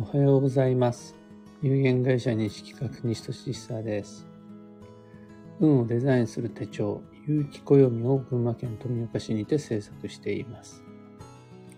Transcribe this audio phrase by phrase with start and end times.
[0.00, 1.14] おはようございます。
[1.60, 4.26] 有限会社西企画西俊久です。
[5.60, 10.82] 運をデザインする手帳、有機暦を群馬県富岡市にて制作しています。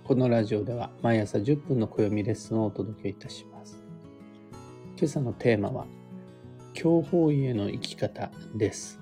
[0.04, 3.82] このラジオでは毎朝10分の暦レッスンをお届けいたします。
[4.96, 5.84] 今朝のテーマは、
[6.72, 9.00] 強方位への生き方です。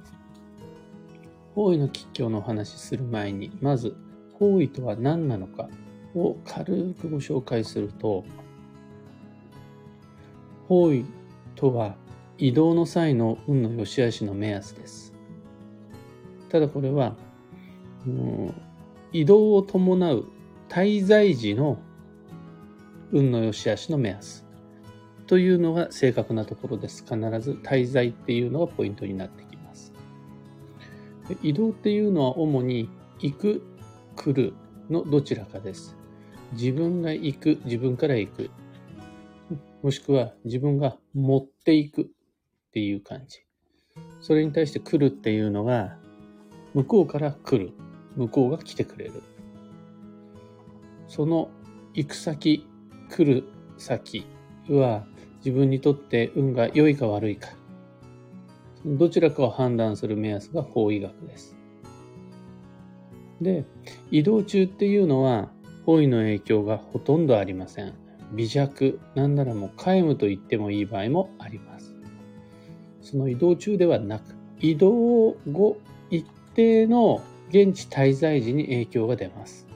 [1.55, 3.95] 方位の吉凶のお話しする前に、まず、
[4.39, 5.69] 方位とは何なのか
[6.15, 8.25] を軽くご紹介すると、
[10.73, 11.05] 方位
[11.55, 11.97] とは
[12.39, 15.13] 移動の際の運の良し悪しの目安です。
[16.49, 17.15] ただこれは、
[18.07, 18.55] うん
[19.13, 20.25] 移動を伴う
[20.71, 21.79] 滞在時の
[23.13, 24.47] 運の良し悪しの目安
[25.27, 27.05] というのが正確なところです。
[27.05, 29.93] 必ず滞在っていうのがポイントになってきます。
[31.43, 33.63] 移動っていうのは主に行く、
[34.17, 34.55] 来る
[34.89, 35.95] のどちらかです。
[36.53, 38.51] 自分が行く、自分から行く。
[39.83, 42.05] もしくは自分が持っていくっ
[42.73, 43.41] ていう感じ。
[44.21, 45.97] それに対して来るっていうのが、
[46.75, 47.73] 向こうから来る。
[48.17, 49.23] 向こうが来てくれる。
[51.09, 51.51] その
[51.95, 52.67] 行く先、
[53.11, 53.45] 来る
[53.77, 54.27] 先
[54.69, 55.07] は
[55.39, 57.49] 自分にとって運が良いか悪いか。
[58.85, 61.57] どちらかを判断する目安が方位学です。
[63.41, 63.65] で、
[64.11, 65.51] 移動中っていうのは
[65.85, 68.02] 方位の影響がほとんどありません。
[68.33, 71.95] 微弱、なんならもう皆無と言ってもいい場合もあります。
[73.01, 75.79] その移動中ではなく、移動後、
[76.11, 79.67] 一定の現地滞在時に影響が出ます。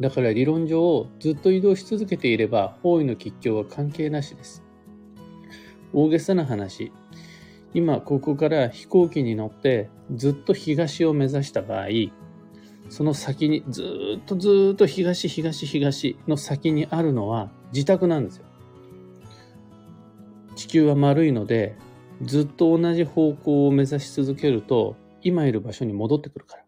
[0.00, 4.62] だから理論上、ずっと移動し続けていれば、方位の吉凶は関係なしです。
[5.92, 6.92] 大げさな話、
[7.74, 11.86] 今ここから飛行機に乗ってずっと東を目指した場合、
[12.92, 18.44] その先にずっとずっと東東東の先にあるのは自宅なんですよ。
[20.56, 21.74] 地球は丸いので
[22.20, 26.64] ずっと同じ方向を目指し続けると今いる場所に戻ってくるから。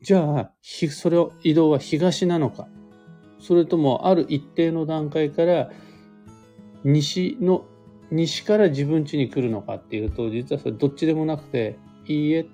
[0.00, 2.68] じゃあ、それを移動は東なのか
[3.40, 5.70] それともある一定の段階から
[6.84, 7.64] 西の
[8.12, 12.46] 西から自分家に来るのかっていうと実はそれどっちでもなくていいえ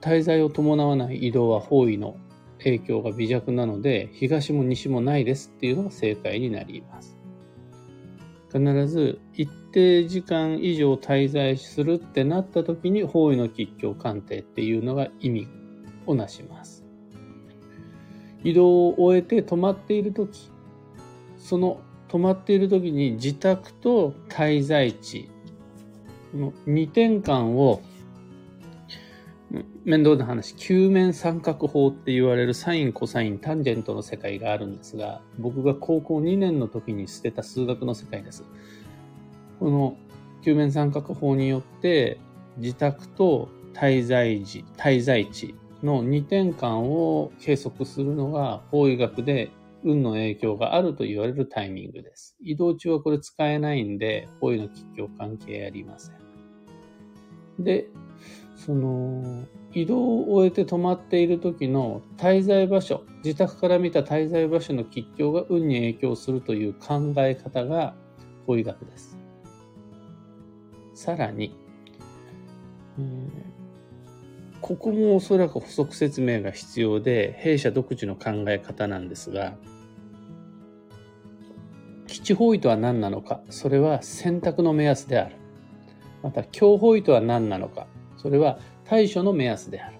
[0.00, 2.16] 滞在を伴わない移動は方位の
[2.58, 7.18] 影響が微弱なので、東も西もないですっていうのが正解になります。
[8.52, 15.48] 必ず一定時間以上滞在するってなった時に方位の吉凶鑑定っていうのが意味
[16.06, 16.84] をなします。
[18.42, 20.50] 移動を終えて止まっている時、
[21.36, 25.28] その止まっている時に自宅と滞在地
[26.30, 27.82] この2点間を
[29.84, 38.44] 面倒な話、球面三角法って言われるサイン、コサイン、タンジェントの世界があるんですが、僕が高校2年の時に捨てた数学の世界です。
[39.60, 39.96] この
[40.42, 42.18] 球面三角法によって、
[42.56, 49.50] 自宅と滞在時、滞在地の2点間を計測するのが方位学で
[49.84, 52.36] 運の影響があると言われるタイミングです。
[52.40, 56.24] 移動中はこれ使えないんで、方位の吉凶関係ありません。
[57.58, 57.88] で、
[58.64, 67.94] その移動を終えて止まっている時の滞在場所自宅から見た滞在場所の吉凶が運に影響するという考え方が
[68.46, 69.18] 方位学です。
[70.94, 71.56] さらに、
[72.98, 73.54] えー
[74.64, 79.52] ここもおそらく補足説明が必要で弊社独自の考え方なんですが
[82.06, 85.36] 基地方位とは何なのかそれは選択の目安である。
[86.22, 87.86] また強方位とは何なのか
[88.24, 89.98] それは対処の目安である。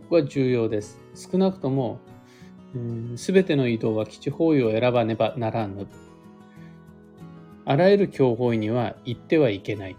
[0.00, 0.98] ここは重要です。
[1.14, 2.00] 少なくとも、
[3.16, 5.86] すべての移動は基地方位を選ばねばならぬ。
[7.66, 9.96] あらゆる強方位には行ってはいけない。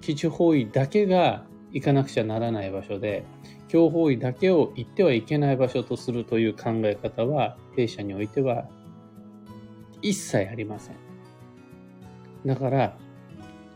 [0.00, 3.26] 基地方位だけが行かなくちゃならない場所で、
[3.68, 8.66] 強方位だけを行ってはいけない場所とするという考え方は、弊社においては
[10.00, 10.96] 一切ありません。
[12.46, 12.96] だから、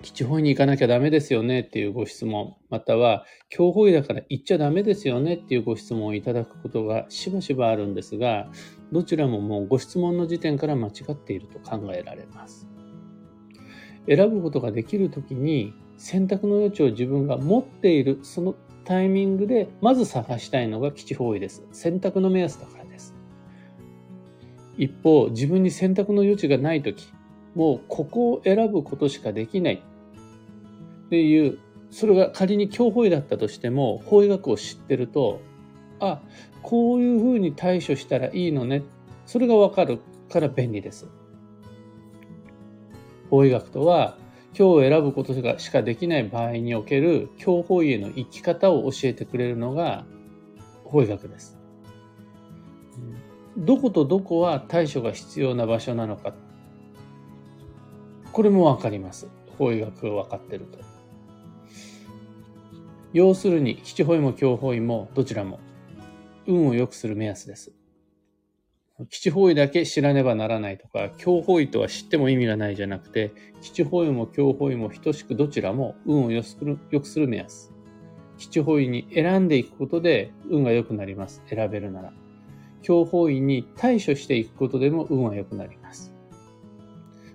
[0.02, 8.48] 基地方に行かなきゃダメですよねっていうご質問、または、強方位だから行っちゃダメですよねっていうご質問をいただくことがしばしばあるんですが、
[8.92, 12.66] どちらももうご質問の時点から間違っていると考えられます。
[14.08, 18.54] 選ぶことができるときに、選択の余地を自分が持っている、その
[18.84, 21.66] タイミングで、まず探したいのが基地方位です。
[21.72, 23.14] 選択の目安だからです。
[24.78, 27.12] 一方、自分に選択の余地がないとき、
[27.54, 29.82] もうここを選ぶことしかできない
[31.10, 31.58] っていう、
[31.90, 35.40] それが仮に強方位だったとしても、方位学を知ってると、
[35.98, 36.22] あ、
[36.62, 38.84] こういうふうに対処したらいいのね。
[39.26, 39.98] それがわかる
[40.30, 41.08] から便利です。
[43.28, 44.18] 法医学とは、
[44.56, 50.04] 今日を選ぶことしかできない場合における今日法医への生き方を教えてくれるのが
[50.84, 51.58] 法医学です。
[53.56, 56.34] どことどこは対処が必要な場所なのか。
[58.32, 59.28] これもわかります。
[59.58, 60.89] 法医学が分かってると。
[63.12, 65.58] 要するに、七法医も教法医もどちらも
[66.46, 67.72] 運を良くする目安です。
[69.08, 77.72] 基地方位だけ知らねばならないとか、強方位とは知っても意味がないじゃなくて、基地方位も強方位も等しくどちらも運を良くする良くする目安。
[78.36, 81.42] 基地方位に選んでいくことで運が良くなります。
[81.48, 82.12] 選べるなら。
[82.82, 86.14] 強方位に対処していくことでも運は良くなります。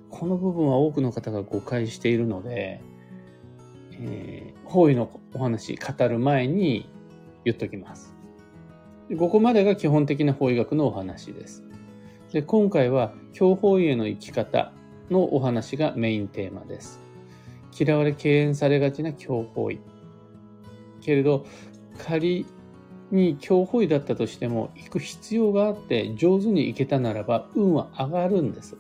[0.10, 2.82] この部分は多くの方が誤解しているので、
[4.02, 6.90] えー、方位のお話語る前に
[7.44, 8.14] 言っときます。
[9.18, 11.64] ここまでが基本的な法医学のお話です。
[12.32, 14.74] で今回は強法医への生き方
[15.10, 17.00] のお話がメインテーマです。
[17.78, 19.80] 嫌われ敬遠されがちな強法医。
[21.02, 21.46] けれど、
[21.98, 22.46] 仮
[23.12, 28.78] に強法医だったとしても、行く必要があって上手に行けたならば、運は上がるんです。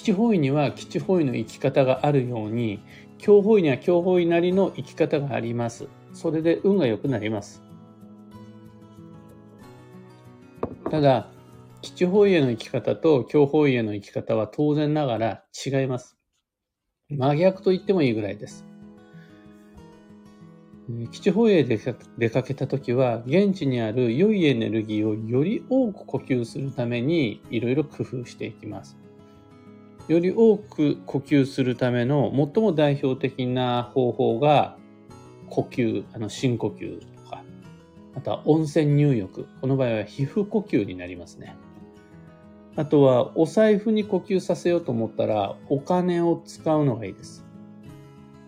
[0.00, 2.80] 基地方位には基地方位の生き方があるように、
[3.18, 5.88] 強法医には強法医なりの生き方があります。
[6.14, 7.62] それで運が良くなります。
[10.90, 11.30] ただ、
[11.82, 16.16] 基地方位への生き方と強方位への生き方は当然ながら違います。
[17.10, 18.64] 真逆と言ってもいいぐらいです。
[21.12, 28.96] 基地方位へ出かけたときは、現地にある良いエネルギーをより多く呼吸するためにいろいろ工夫していきます。
[30.08, 34.76] より多く呼吸するための最も代表的な方法が
[35.48, 37.42] 呼吸、あの深呼吸とか、
[38.16, 39.46] あとは温泉入浴。
[39.60, 41.56] この場合は皮膚呼吸になりますね。
[42.76, 47.44] あとはお財布に呼吸させようと思ったらお金を使うのがいいです。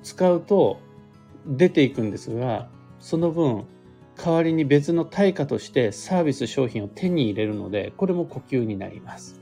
[0.03, 0.81] 使うと
[1.47, 2.69] 出ていくんですが、
[2.99, 3.65] その分
[4.17, 9.42] 代わりに別の対価としてサービス商品を手に入れるので、これも呼吸になります。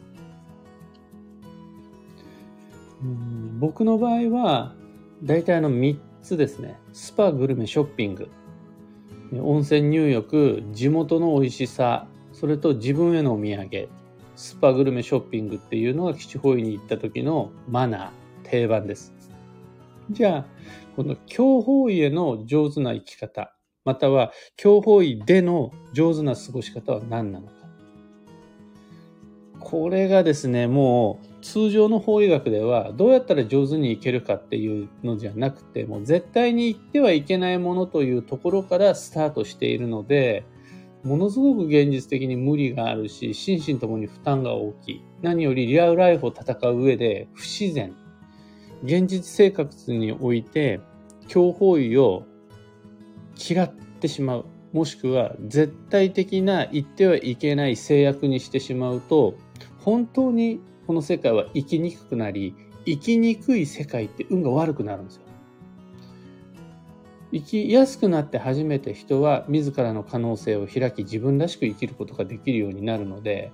[3.59, 4.75] 僕の場合は、
[5.23, 6.79] 大体あの3つですね。
[6.93, 8.31] スパ、グルメ、ショッピング。
[9.33, 13.89] 温泉入浴、地元の美味しさ、それと自分へのお土産、
[14.35, 19.15] スパ、グルメ、ショッピングっていうのが基地方位に行った時のマナー、定番です。
[20.11, 20.47] じゃあ、
[20.97, 23.55] この強方位への上手な生き方、
[23.85, 27.60] または強方位での上手な過ごし方は何なのか。
[29.61, 40.45] これがですね、もう通常の法医学ではどうやったら上手にいけるかっていうのじゃなくてもう絶対に行ってはいけないものというところからスタートしているので
[41.03, 45.05] ものすごく現実的に無理があるし心身ともに負担が大きい。
[45.23, 47.95] 何よりリアルライフを戦う上で不自然。
[48.83, 50.81] 現実生活において
[51.29, 52.25] 強法医を
[53.49, 54.45] 嫌ってしまう。
[54.73, 59.35] もしくは絶対的な言ってはいけない制約にしてしまうと
[59.85, 62.55] 本当にこの世界は生きにくくなり、
[62.85, 65.23] 生きにくい世界って運が悪くなるんですよ。
[67.33, 73.53] 生きやすくなって初めて人は自らの可能性を開き自分らしく生きることができるようになるので、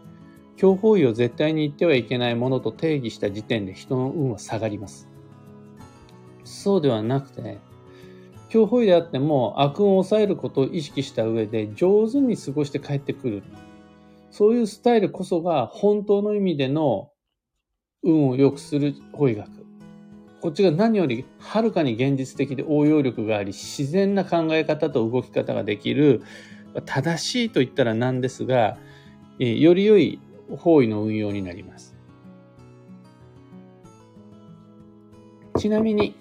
[0.57, 5.09] 強法医を絶対に言ってはいけないものと定義した時点で人の運は下がります。
[6.45, 7.59] そうではなくて、
[8.49, 13.43] 強法医であっても悪運を抑えることを意識した上で上手に過ごして帰ってくる。
[14.37, 17.11] そういうスタイルこそが本当の意味での
[18.03, 19.49] 運を良くする法医学。
[20.43, 26.21] こっちが何よりはるかに現実的で応用力があり、自然な考え方と動き方ができる、
[26.85, 28.77] 正しいと言ったらなんですが、
[29.41, 30.21] えより良い
[30.59, 31.97] 方位の運用になります。
[35.57, 36.15] ちなみに、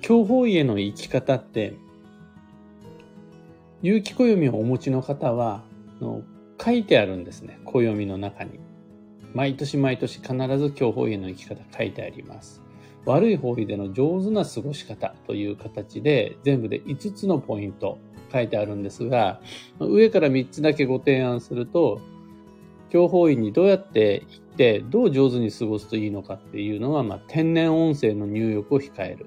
[0.00, 1.76] 強方位への生き方って、
[3.82, 5.62] 有機暦をお持ちの方は、
[6.62, 7.58] 書いてあるんですね。
[7.64, 8.58] 暦の中に。
[9.32, 12.60] 毎年毎年必ず今日方位への生き方書いてあります。
[13.06, 17.98] 悪い方位での上手な過ごし方という形で全部で5つのポイント
[18.30, 19.40] 書いてあるんですが、
[19.78, 22.00] 上から3つだけご提案すると、
[22.90, 29.26] 強方位にどうやって行ってどう上手に過ごすといいのかっていうのは、まあ、天然温泉の入浴を控える。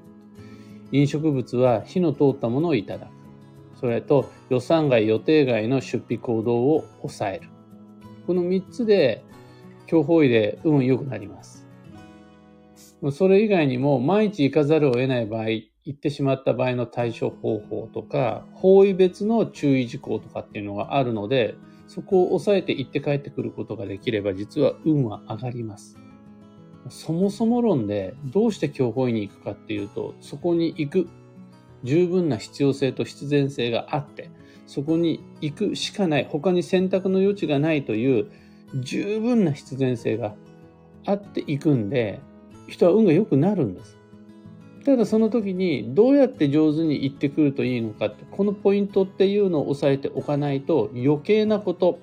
[0.91, 3.22] 飲食物は火の通ったものをいただく。
[3.83, 7.49] それと予算外予定外の出費行動を抑える。
[8.25, 9.25] この3つで
[9.87, 11.67] 強方位で運良くなります。
[13.11, 21.55] それ以外にも毎日行かざるを得ない場合行ってしまった場合の対処方法とか、方位別の注意事項とかっていうのがあるので、
[21.87, 25.97] そこを抑えて行って帰ってくることができれば、実は運は上がります。
[26.87, 31.09] そもそも論で、どうして教法医に行くかっていうと、そこに行く
[31.83, 34.29] 十分な必要性と必然性があって、
[34.67, 38.31] そこに行くしかない、他に選択の余地がないという
[38.79, 40.35] 十分な必然性が
[41.05, 42.21] あっていくんで、
[42.67, 43.97] 人は運が良くなるんです。
[44.85, 51.99] ただその時にどうやって上手に言ってくるといいのかって、このポイントっていうのを押さえておかないと余計なこと、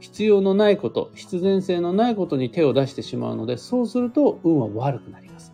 [0.00, 5.52] 必要のないこと、必然性のないことに手を出してしまうので、そうすると運は悪くなります。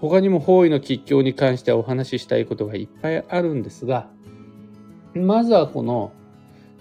[0.00, 4.08] 他にも方位の吉凶に関してはお話ししたいことがいっぱいあるんですが、
[5.14, 6.12] まずはこの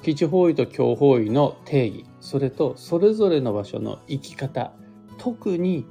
[0.03, 4.73] 基地方位と強方位の定義、それとそれぞれの場所の生き方、
[5.17, 5.85] 特に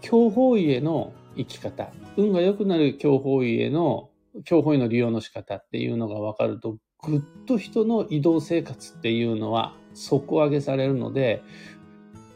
[0.00, 4.10] 強方位への生き方、運が良くなる強方位への、
[4.44, 11.42] 強方位の利用の仕方っていうのが分かると、ぐっと人の移動生活っていうのは底上げされるので、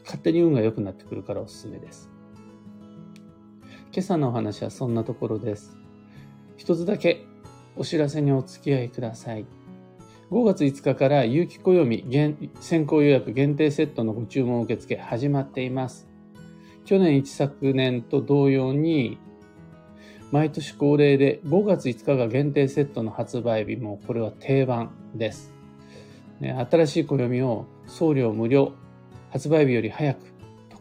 [0.05, 2.14] 勝手に運が良くなってくるからおすすめです。
[3.95, 5.77] 今朝のお話はそんなところです。
[6.57, 7.27] 一つだけ
[7.77, 9.47] お知らせにお付き合いください。
[10.33, 12.05] 5月5日から有機暦
[12.59, 16.09] 先行予約限定セットのご注文受付始まっています。
[16.85, 19.17] 去年一昨年と同様に、
[20.33, 25.53] 毎年恒例で5月5日が限定セットの発売日もこれは定番です。
[26.41, 28.73] 新しい暦を送料無料、
[29.31, 30.34] 発売日より早く、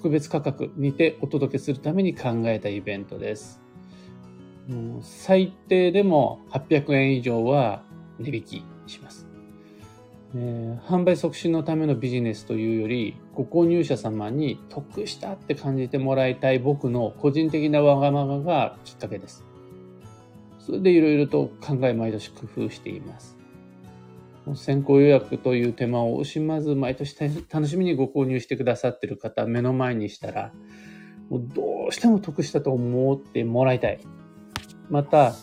[0.04, 3.62] 特別価格にてお届けするために考えたイベントです。
[5.02, 7.84] 最低でも800円以上は
[8.20, 9.26] 値引きします。
[10.36, 19.46] えー、販売促進のためのビジネスというより、ご購入者様に得したって感じてもらいたい僕の個人的なわがままがきっかけです。
[20.60, 23.38] それでいろいろと考え毎年工夫しています。
[24.56, 27.18] 先行予約という手間を惜しまず毎年
[27.50, 30.52] 楽しみにご購入してくださっている方目の前にしたら、
[31.30, 34.00] もうどうしても得したと思ってもらいたい。
[34.90, 35.34] また、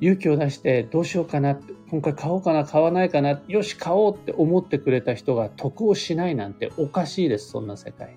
[0.00, 1.58] 勇気を出してどうしようかな、
[1.90, 8.16] 今回買おうかな、買わないかな、よし、買おうって思ってくれた人が得をしないなんておかしいです、そんな世界。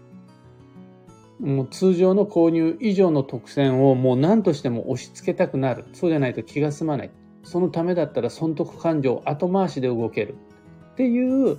[1.39, 5.86] もう通常の購入以上の特選をもう何としても押し付けたくなる。
[5.94, 7.12] そうじゃないと気が済まない。
[7.48, 10.36] そのためだったら損得感情後回しで動ける。
[10.92, 11.58] っていう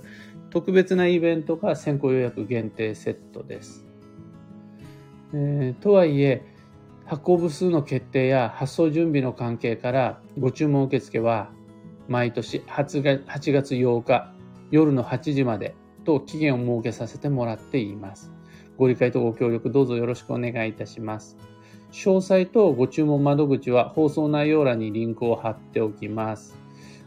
[0.51, 3.85] 特別なイベントが先行予約限定セットです。
[5.33, 6.43] えー、とはいえ、
[7.05, 11.49] 発行部数の決定や発送準備の関係からご注文受付は
[12.07, 13.01] 毎年8
[13.51, 14.31] 月8日
[14.69, 15.73] 夜の8時まで
[16.05, 18.31] と期限を設けさせてもらっています。
[18.77, 21.35] ご理解とご協力どうぞよろしくお願いいたします。
[21.91, 26.57] 詳細とご注文窓口は放送内容欄にリンクを貼っておきます。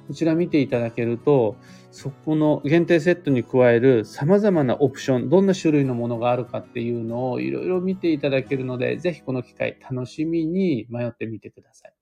[0.09, 1.57] こちら見ていただけると、
[1.91, 11.95] そこの限定セットに加える様々なオプション、どんな種類のものがあるかっていうのをいろいろ見ていただけるので、ぜひこの機会楽しみに迷ってみてください。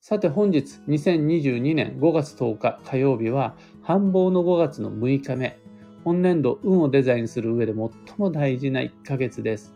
[0.00, 5.58] さて本日2022年5月10日火曜日は繁忙の5月の6日目。
[6.04, 9.74] 本年度運をデザインする上で最も大事な1ヶ月です。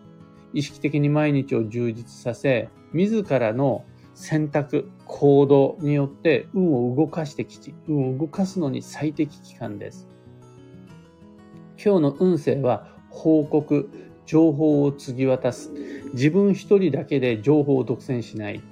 [0.52, 10.08] 意識的に毎日を充実させ、自らの選択、行動によって運を動かしてきち、運を動かすのに最適期間です。
[11.82, 13.88] 今日の運勢は報告、
[14.26, 15.72] 情報を継ぎ渡す。
[16.12, 18.62] 自分一人だけで情報を独占しない。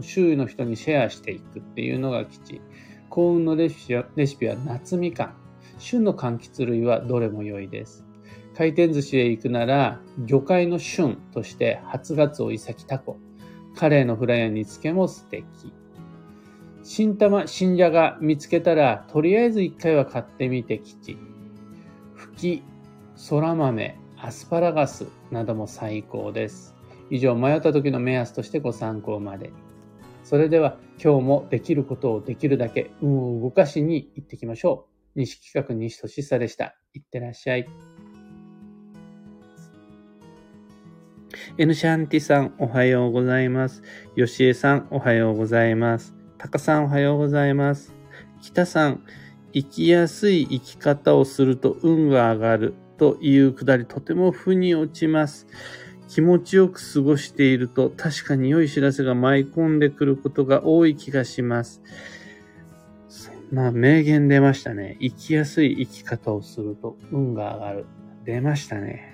[0.00, 2.60] 周囲の人にシェアしていくっていうのが基地。
[3.08, 5.34] 幸運のレシピはレシピは夏みかん。
[5.78, 8.04] 旬の柑橘類はどれも良いです。
[8.54, 13.16] 回転寿司へ行くなら、魚介の旬として初ガツオ、イサキ、タコ。
[13.74, 15.44] カレーのフライや煮付けも素敵。
[16.82, 21.16] 新玉、新じゃが見つけたら、とりあえず一回は買ってみて吉。
[22.14, 22.62] ふき、
[23.14, 26.74] そら豆、アスパラガスなども最高です。
[27.08, 29.54] 以上、迷った時の目安としてご参考までに。
[30.24, 35.20] それでは、今日もできることをできるだけ運を動かしに行ってきましょう。
[35.20, 36.76] 西企画西俊久でした。
[36.94, 37.66] いってらっしゃい。
[41.58, 43.82] エヌシャンティさん、おはようございます。
[44.16, 46.14] ヨシエさん、おはようございます。
[46.38, 47.92] タカさん、おはようございます。
[48.40, 49.02] 北さん、
[49.52, 55.46] 生きやすい生き方をすると運が上がるというくだり、とても負に落ちます。
[56.08, 61.82] 気持ちよく過ごしていると確かに良い知らせが舞い込んでくることが多い気がします。
[63.08, 64.96] そんな名言出ましたね。
[65.02, 67.86] 生きやすい生き方をすると運が上がる。
[68.24, 69.12] 出ましたね。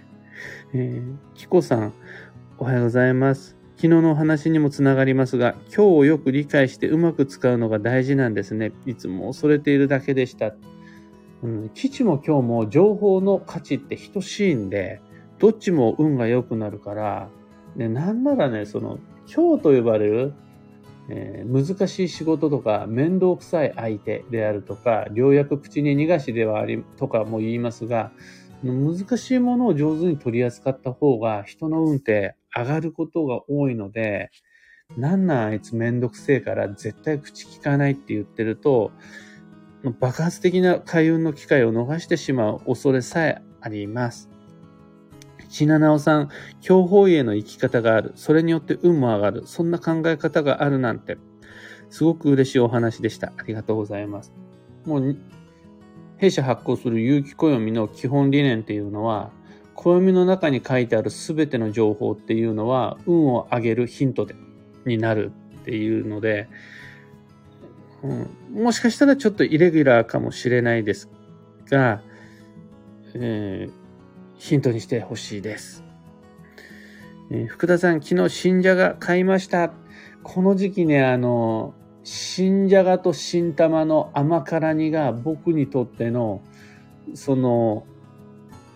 [0.73, 1.95] えー、キコさん、
[2.61, 3.57] おはようございます。
[3.77, 8.73] 昨日のお話にもつながりますが、今日をよく理解してうまく使うのが大事なんですね。
[8.85, 10.53] いつも恐れているだけでした。
[11.45, 15.01] うん、基地も今日も情報の価値って等しいんで、
[15.39, 17.29] どっちも運が良くなるから、
[17.77, 18.99] ね、なんならね、その、
[19.33, 20.33] 今日と呼ばれる、
[21.11, 28.11] えー、難しい仕事とか、面倒くさい相手であるとか、良薬口に逃がしではあり、とかも言いますが、
[28.65, 34.31] 難しいものを上手に取り扱った方が人の運って上がることが多いので、
[34.97, 38.91] なんなんあいつめんどくせえから絶対口聞かないって言ってると、
[40.01, 44.29] 爆発的な開運の機会を逃してしまう恐れさえあります。
[45.49, 46.29] ひななおさん、
[46.61, 48.13] 強法医への生き方がある。
[48.17, 49.43] それによって運も上がる。
[49.47, 51.17] そんな考え方があるなんて。
[51.91, 53.33] すごく嬉しいお話でした。
[53.39, 54.33] ありがとうございます。
[54.85, 55.17] もう、
[56.19, 59.31] 弊社発行する有機暦の基本理念っていうのは、
[59.79, 64.35] 暦の中に書いてある全ての情報っていうのは、運を上げるヒントで
[64.85, 66.49] になるっていうので、
[68.03, 71.09] うん、もしかしたらちょっとイレギュラーかもしれないです
[71.71, 72.03] が、
[73.15, 73.89] えー
[74.39, 75.85] ヒントにしてほしいです。
[77.31, 79.73] えー、福田さん、昨日新じゃが買いました。
[80.23, 86.41] この時期ね、あの、新じゃがと新玉の甘辛煮が僕にとっての、
[87.15, 87.85] その、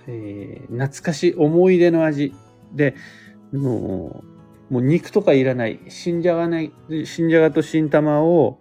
[0.07, 2.35] えー、懐かしい思い出の味
[2.73, 2.95] で、
[3.53, 4.23] も
[4.71, 5.81] う、もう肉とかいらない。
[5.89, 6.73] 新じゃがね、
[7.05, 8.61] 新じゃがと新玉を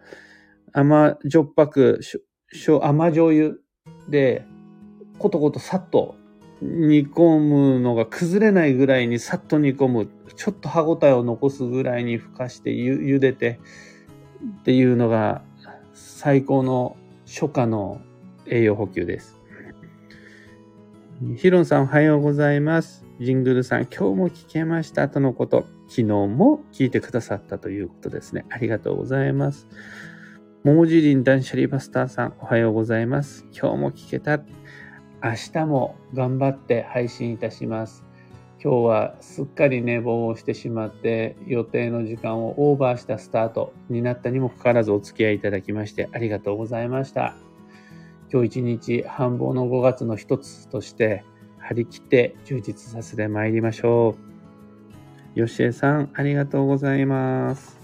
[0.74, 2.02] 甘じょっぱく、
[2.82, 3.56] 甘醤油
[4.10, 4.46] で、
[5.18, 6.16] ことことさっと
[6.62, 10.10] 煮込むのが崩れないぐらいにさっと煮込む。
[10.36, 13.60] ちょっと歯ごたえを残すぐらいにふかしてゆ茹でて
[14.62, 15.44] っていうのが
[15.94, 16.96] 最高の
[17.26, 18.02] 初夏の
[18.48, 19.41] 栄養補給です。
[21.38, 23.06] ヒロンさんおはようございます。
[23.20, 25.68] ジングルさん今日も聞けましたとのこと。
[25.88, 28.44] 昨日も聞いてくださったということですね。
[28.50, 29.68] ありがとうございます。
[30.64, 33.46] 桃尻林断捨離バスターさんおはようございます。
[33.56, 34.40] 今日も聞けた。
[35.24, 38.04] 明日も頑張って配信いたします。
[38.60, 47.36] 今日はすっかり寝坊をしてしまって予定の時間をオーバーしたスタートになったにもかかわらずお付き合いいただきましてありがとうございました。
[48.32, 51.26] 今日一日繁忙の5月の一つとして
[51.60, 54.16] 張り切って充実させてまいりましょ
[55.36, 55.40] う。
[55.40, 57.81] よしえさん、ありがとうございます。